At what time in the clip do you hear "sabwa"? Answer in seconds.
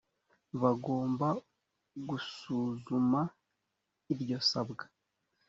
4.49-4.83